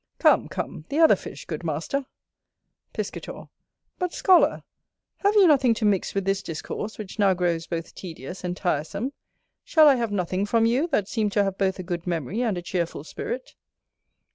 [0.17, 2.07] Come, come, the other fish, good master.
[2.91, 3.49] Piscator.
[3.99, 4.63] But, scholar,
[5.17, 9.13] have you nothing to mix with this discourse, which now grows both tedious and tiresome?
[9.63, 12.57] Shall I have nothing from you, that seem to have both a good memory and
[12.57, 13.53] a cheerful spirit?